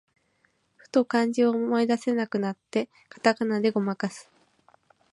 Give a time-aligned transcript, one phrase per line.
[0.77, 4.31] ふと漢字を思い出せなくなって、カタカナでごまかす